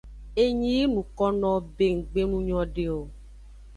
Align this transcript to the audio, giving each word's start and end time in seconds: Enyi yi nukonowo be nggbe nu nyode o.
Enyi 0.43 0.67
yi 0.77 0.83
nukonowo 0.93 1.57
be 1.75 1.85
nggbe 1.97 2.21
nu 2.29 2.37
nyode 2.47 2.85
o. 2.97 3.01